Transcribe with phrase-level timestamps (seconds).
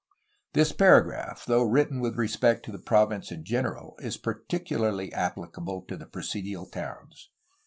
[0.53, 5.95] This paragraph, though written with respect to the province in general, is particularly applicable to
[5.95, 7.29] the presidial towns.